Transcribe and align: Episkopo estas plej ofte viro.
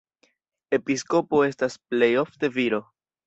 Episkopo 0.77 1.43
estas 1.49 1.77
plej 1.91 2.09
ofte 2.25 2.53
viro. 2.59 2.81